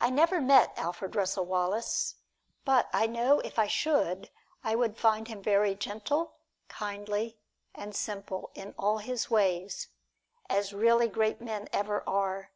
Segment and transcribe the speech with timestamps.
[0.00, 2.16] I never met Alfred Russel Wallace,
[2.64, 4.28] but I know if I should,
[4.64, 7.38] I would find him very gentle, kindly
[7.72, 9.86] and simple in all his ways
[10.50, 12.50] as really great men ever are.